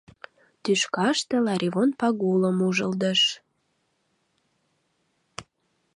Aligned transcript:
—Тӱшкаште 0.63 1.35
Ларивон 1.45 1.89
Пагулым 1.99 2.57
ужылдыш. 2.67 3.21